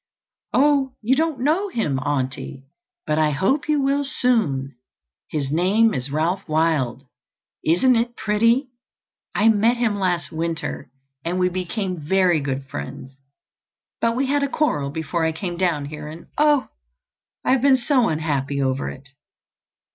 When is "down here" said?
15.55-16.07